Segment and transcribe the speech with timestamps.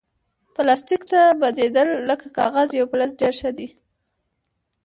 [0.53, 3.67] پلاستيک ته بدیل لکه کاغذ یا فلز ډېر ښه دی.